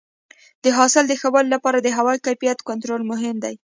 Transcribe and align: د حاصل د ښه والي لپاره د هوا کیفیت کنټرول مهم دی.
د 0.63 0.65
حاصل 0.77 1.03
د 1.07 1.13
ښه 1.19 1.29
والي 1.33 1.49
لپاره 1.55 1.77
د 1.81 1.87
هوا 1.97 2.13
کیفیت 2.25 2.59
کنټرول 2.69 3.01
مهم 3.11 3.35
دی. 3.43 3.55